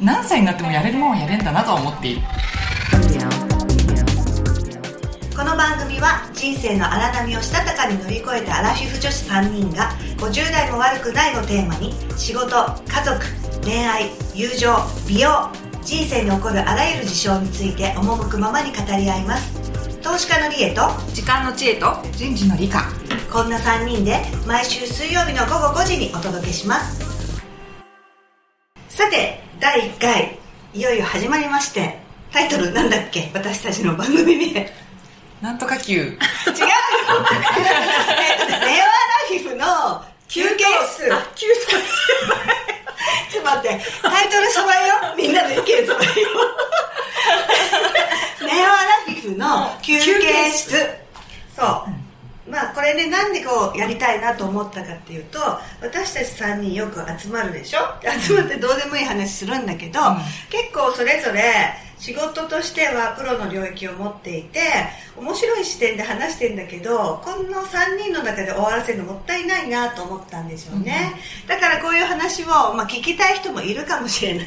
[0.00, 2.22] 何歳になってもやれるもんはやれんだなとは思っている。
[5.36, 12.48] この番組は人生の荒波をしたたかに乗り越えたアラフィフ女子3人が50代も悪くないをテーマに仕事
[12.86, 13.18] 家族
[13.64, 14.76] 恋愛友情
[15.08, 15.50] 美容
[15.82, 19.58] 人生に起こるあらゆる事象について赴くままに語り合います。
[20.00, 22.84] 投資家のリエと時間の知恵と人事の理科。
[23.32, 27.42] こんな3人で毎週水曜日の午後5時にお届けします。
[28.88, 30.38] さて第1回
[30.74, 31.98] いよいよ始まりまして
[32.32, 33.30] タイトルなんだっけ？
[33.34, 34.70] 私たちの番組名。
[35.40, 35.94] なんとか級。
[35.96, 36.16] 違うよ。
[38.20, 38.90] えっとねネオアラ
[39.28, 41.10] フィフの休憩室。
[41.12, 41.72] あ休憩
[43.32, 43.80] ちょっと待って。
[44.02, 46.10] タイトルそばよみんなの意見そばよ
[48.42, 48.74] ネ オアラ
[49.06, 50.97] フィフの休憩室
[53.08, 55.38] なんでこうやりたいなと思ったかっていうと
[55.80, 57.78] 私たち3人よく集まるでしょ？
[58.20, 60.16] 集まってどうでもいい話するんだけど、うん。
[60.50, 61.42] 結構それぞれ
[61.98, 64.60] 仕事としてはプロの領域を持っていて
[65.16, 71.14] 面白い視点で話してんだけどこの3人の中で終わらせるのもったいないなと思ったんですよね、
[71.48, 74.46] だからこういう話を、まあ、聞きたい人もいるかもしれない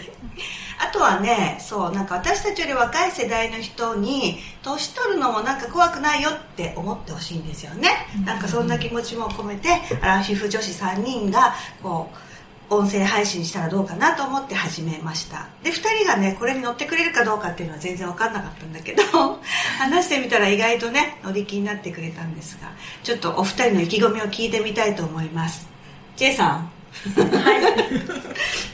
[0.81, 7.89] あとはねそうなんか私たちより若い世代の人に年取るのもなんか怖くないよって思ってほしいんですよね、
[8.25, 9.69] なんかそんな気持ちも込めて
[10.01, 15.49] アラフィフ女子3人がこう音声配信したらどうかなと思って始めました。
[15.61, 19.03] で2人がねこれに乗ってくれるかどうかっていうのは全然分かんなかったんだけど
[19.77, 22.71] 話してみたら意外とね乗り気になってくれたんですが
[23.03, 25.67] ちょっとお二人の意気込みを聞いてみたいと思います。
[26.15, 26.71] J さん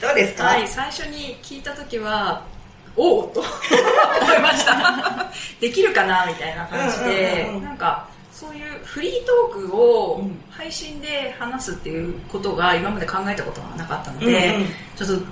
[0.00, 2.44] どうですか、はい最初に聞いた時は
[2.96, 3.40] おおと。
[3.40, 5.30] 思いました。
[5.60, 7.64] できるかなみたいな感じで、うんうんうんうん。
[7.64, 14.68] なんかそういうフリートークをうん配信で話すっていうことが今まで考えたことがなかったので、うんうん。
[14.96, 15.26] ちょっと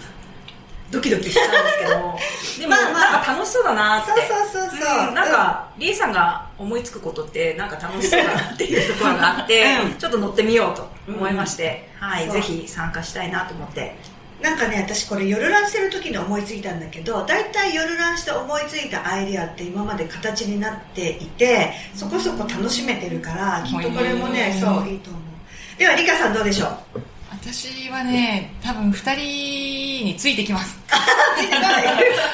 [0.92, 3.12] ドキドキしたんですけどでも、 まあまあ。
[3.12, 4.12] なんか楽しそうだなって。
[4.12, 4.20] そう
[4.52, 5.08] そうそうそう。
[5.08, 9.98] うんなんか、リエさんが思いつくことってなんか楽しそうだなっていうところがあって、うん。
[9.98, 12.34] ちょっと乗ってみようと思いまして、はい、そう。
[12.34, 13.94] ぜひ参加したいなと思って。
[14.40, 24.60] なんかね私これ夜ランしてる時に思いついたんだけど大体夜ランして思いついたアイディアって今まで形になっていてそこそこ楽しめてるからきっとこれもねうん。
[24.60, 25.22] そういいと思う。
[25.78, 27.00] ではリカさんどうでしょう？
[27.46, 30.76] 私はね多分2人についてきます。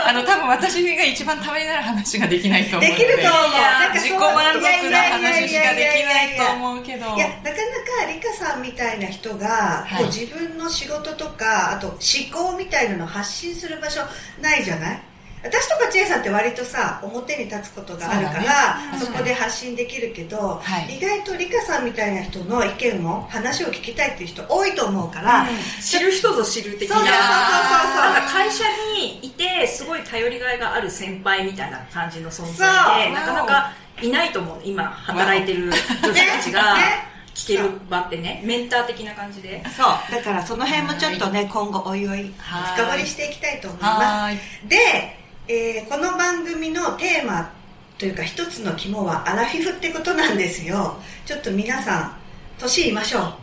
[0.07, 3.05] あの多分私が一番ためになる話ができないと思うので。
[3.05, 3.93] できると思う。
[3.93, 7.15] 自己満足な話しかできないと思うけど。
[7.15, 11.99] いやなかなかリカさんみたいな人が、はいこう自分の仕事とかあと思
[12.33, 14.01] 考みたいなのを発信する場所
[14.41, 15.03] ないじゃない
[15.43, 20.97] 私とか千恵さんって割とさ表に立つことがあるからそ,、そこで発信できるけど、はい。
[20.97, 25.47] 意外とリカさんみたいな人の意見も話を聞きたいっていう人多いと思うから、
[25.81, 26.97] 知る人ぞ知る的な。
[26.97, 28.65] そうそうそうそう会社
[28.97, 35.73] にいてすごい頼りがいがある先輩みたいな感じの存在でなかなかいないと思う今働いてる女
[36.15, 37.13] 子たちが ねね。
[37.35, 39.63] 聞ける場ってねメンター的な感じで。
[39.77, 40.13] そう。
[40.15, 42.33] だからその辺もちょっとね今後おいおい。
[42.39, 44.05] はい深掘りしていきたいと思います。
[44.05, 44.69] はーい。
[44.69, 47.51] で、えーこの番組のテーマ
[47.99, 50.97] というか一つの肝はアラフィフってことなんですよ。
[51.27, 52.17] ちょっと皆さん
[52.59, 53.35] 年言いましょう。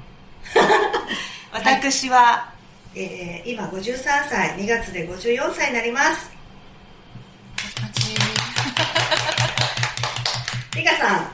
[1.52, 2.50] 私は、
[2.96, 3.98] えー今53
[4.30, 4.50] 歳。
[4.56, 6.32] 2月で54歳になります。
[10.76, 11.30] リカさん。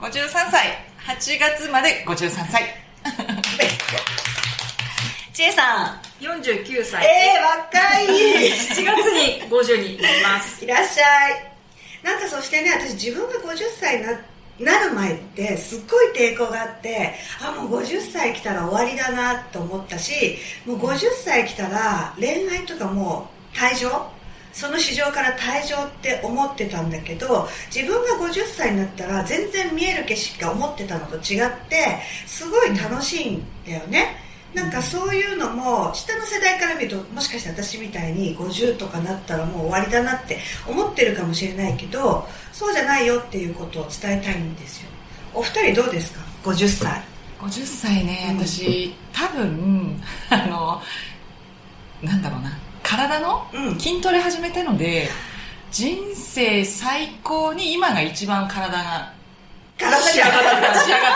[0.00, 0.78] 53歳。
[1.06, 2.74] 8月まで53歳。
[5.32, 7.04] 千恵 さん49歳。
[7.04, 8.06] えー、若い。
[8.50, 10.64] 7月に50になります。
[10.64, 11.56] いらっしゃい。
[12.02, 14.12] なんかそしてね私自分が50歳にな
[14.58, 24.10] なる前ってすっごい抵抗があってあもう50歳来たら終わりだなと思ったしもう50歳来たら恋愛とかもう退場？
[24.52, 34.16] その市場から退場って思ってたんだけど自分が50歳になったら全然見える景色が思ってたのと違ってすごい楽しいんだよね
[34.54, 44.88] なんかそういうのも下の世代から見るともしかして私みたいに50とかなったらもう終わりだなって思ってるかもしれないけどそうじゃないよっていうことを伝えたいんですよ。
[45.34, 47.02] お二人どうですか？50歳。
[47.40, 48.46] 50歳ね、うん。
[48.46, 50.80] 私多分あの
[52.02, 52.58] なんだろうな。
[52.82, 53.78] 体のうん。
[53.78, 55.10] 筋トレ始めたので
[55.70, 59.12] 人生最高に今が一番体が
[59.78, 61.15] 体仕上がってる仕上が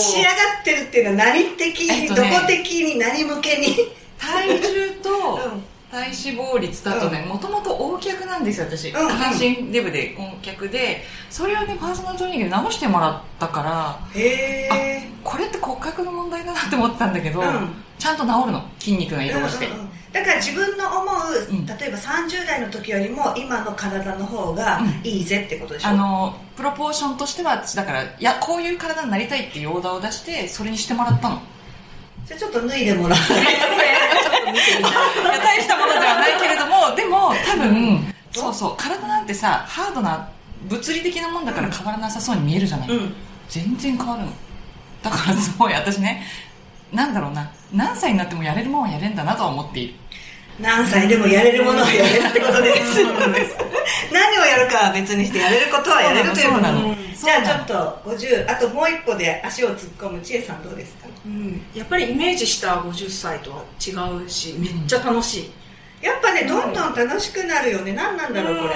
[0.00, 0.30] 仕上が
[0.60, 2.30] ってるっていうのは何的に、えっとね。
[2.30, 3.76] どこ的に何向けに？
[4.18, 5.62] 体重と、うん。
[5.92, 18.64] 体脂肪率だとねもともと O 脚なんですよ私、下半身デブで O 脚でそれをねパーソナルトレーニングで直してもらったからへえこれって骨格の問題だなって思ったんだけど、うんちゃんと治るの？
[18.80, 19.88] 筋肉が移動して、うんうんうん。
[20.12, 21.66] だから自分の思う、うん。
[21.66, 31.40] 例えば30代の時よりも今の体の方がいいぜってことでしょ、あのプロポーションとしてはだからいやこういう体になりたいっていうオーダーを出してそれにしてもらったの。
[32.26, 33.18] じゃあちょっと脱いでもらう。
[33.22, 33.44] ちょって
[35.38, 40.28] 大したものではないけれどもでも多分そうそう体なんてさハードな
[40.64, 43.14] 物理的なもんだから変わらなさそうに見えるじゃない、うん。
[43.48, 44.32] 全然変わるの。
[45.04, 46.24] だからすごい私ね
[46.92, 49.94] なんだろうな何歳になってもやれるもんはやれんだなとは思っている。
[50.60, 53.02] 何歳でもやれるものはやれるってことです。
[54.12, 56.60] 何をやるかは別にしてやれることはやれるということ。
[56.60, 56.94] なの。
[57.16, 61.06] じゃあちょっと50あともう一歩で足を突っ込む千恵さんどうですか？
[61.24, 63.92] うん、やっぱりイメージした50歳とは違
[64.24, 65.50] うしめっちゃ楽しい、
[66.02, 67.92] やっぱねどんどん楽しくなるよね。
[67.92, 68.74] 何なんだろうこれ。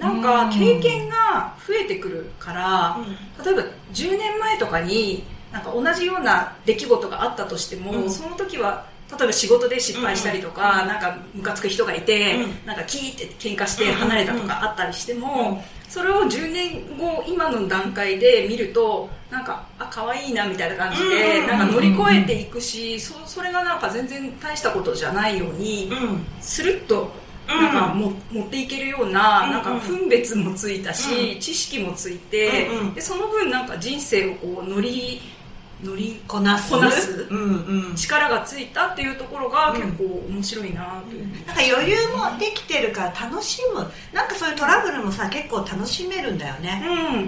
[0.00, 0.22] うん。
[0.22, 3.44] なんか経験が増えてくるから、うん。
[3.44, 3.62] 例えば
[3.92, 8.10] 10年前とかになんか同じような出来事があったとしても、うん。
[8.10, 12.66] その時は例えば仕事で失敗したりとか、なんかムカつく人がいて、うん。
[12.66, 15.58] なんかキーって喧嘩して離れたとかあったりしても、うん。
[15.88, 21.46] それを10年後今の段階で見るとなんかあ可愛いなみたいな感じで、うん。
[21.46, 26.26] なんか乗り越えていくし、そそれがなんか全然大したことじゃないように、うん。
[26.40, 27.10] スルッと
[27.46, 29.52] なんかも、持っていけるような,、うん。
[29.52, 32.78] なんか分別もついたし、う知識もついて、うん。
[32.80, 32.94] うん。
[32.94, 35.22] でその分なんか人生をこう乗り
[35.82, 36.70] 乗りこなす。
[36.70, 37.26] こなす。
[37.30, 37.94] うんうん。
[37.94, 43.86] 力がついたっていうところがうん結構面白いなという、なんか余裕もできてるから楽しむ。
[44.12, 46.82] なんかそういうトラブルもさ結構楽しめるんだよね、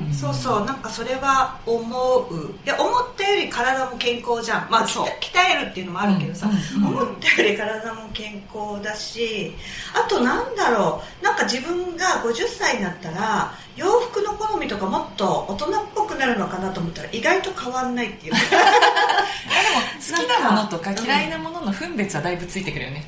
[0.08, 0.12] うん。
[0.12, 0.64] そうそう。
[0.64, 2.52] なんかそれは思う。
[2.64, 4.70] で思ったより体も健康じゃん。
[4.70, 5.06] まあそう。
[5.20, 9.52] 鍛えるっていうのもあるけどさ、うん思ったより体も健康だし
[9.94, 11.25] あとなんだろう。
[11.25, 18.32] なんか自分が50歳になったら洋服の好みとかもっと大人っぽくなるのかなと思ったら意外と変わんないっていう。
[18.38, 18.38] か
[20.17, 23.05] 好きなものとか嫌いなものの分別はだいぶついてくるよね、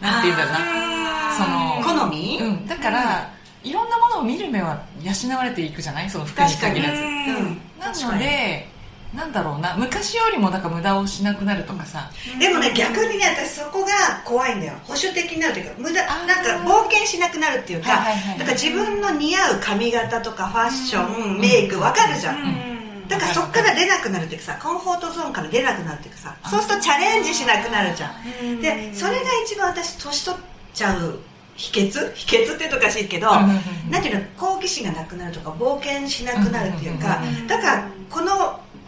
[0.00, 1.78] なんて言うんだろうな。
[1.82, 3.30] その好み、うん、だから、
[3.62, 6.10] いろんなものを見る目は養われていくじゃない？
[6.10, 7.00] その服に限らず。
[7.00, 7.60] うん。
[7.80, 8.68] なので
[9.14, 13.88] なんだろうな昔よりもだから無駄をしなくなるとかさ、でもね逆にね私そこが
[14.24, 14.74] 怖いんだよ。
[14.84, 23.08] 保守的になるというか無駄なんか冒険しなくなるっていうか、はいはいはいだから自分の似合う髪型とかファッション、うんメイクわかるじゃん、うん。
[23.08, 28.12] だからそこから出なくなるっていうかさコンフォートゾーンから出なくなるっていうかさそうするとチャレンジしなくなるじゃん。
[28.42, 28.60] うん。
[28.60, 30.40] でそれが一番私年取っ
[30.74, 31.20] ちゃう
[31.56, 32.12] 秘訣？
[32.14, 33.60] 秘訣っていうとおかしいけど、うんうんうん
[33.90, 37.46] なんていうの好奇心がなくなるとか冒険しなくなるっていうか、うんうんうん。
[37.46, 38.32] だからこの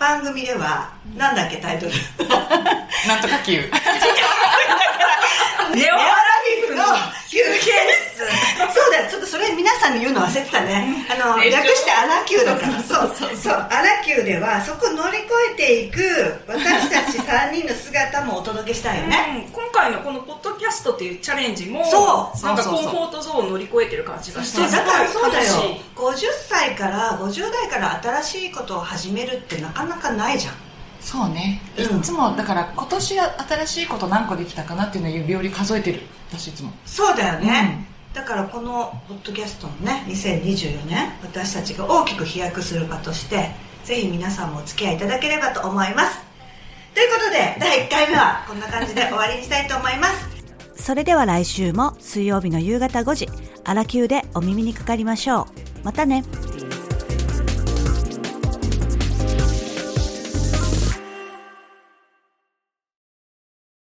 [0.06, 1.92] 番組では、なんだっけタイトル。
[3.08, 3.66] なんとか級 ネ
[5.90, 6.84] オアラフィフの
[7.28, 7.72] 休憩
[8.14, 8.22] 室
[9.36, 11.06] それ皆さんに言うの忘れてたね。
[11.12, 12.82] あのえ略してアラキューだから。
[12.82, 13.52] そうそうそう。
[13.52, 16.00] アラキューではそこ乗り越えていく
[16.48, 19.44] 私たち3人の姿もお届けしたいよね。
[19.46, 19.52] うん。
[19.52, 22.46] 今回のこのポッドキャストっていうチャレンジもそう。
[22.46, 25.44] なんかコンフォートゾーンを乗り越えてる感じがしてだからそうだよ。
[25.44, 25.54] す
[25.94, 30.54] ごい楽しい50歳から50代から新しいことを始めるってなかなかないじゃん。
[31.02, 31.98] そうね、うん。
[31.98, 36.00] いつもだから今年新しいこと何個できたかなっていうのを指折り数えてる。
[36.30, 36.72] 私いつも。
[36.86, 37.86] そうだよね、
[38.16, 43.50] だからこのポッドキャストもね2024年私たちが大きく飛躍する場として
[43.84, 46.18] ぜひ皆さんもお付き合いいただければと思います
[46.94, 50.36] ということで第1回目はこんな感じで終わりにしたいと思います
[50.82, 53.28] それでは来週も水曜日の夕方5時、
[53.64, 55.46] あらきゅうでお耳にかかりましょう。
[55.82, 56.22] またね。